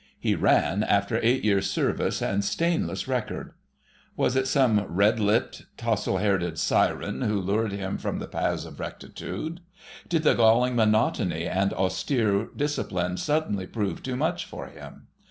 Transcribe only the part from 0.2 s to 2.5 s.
"ran," after eight years' service and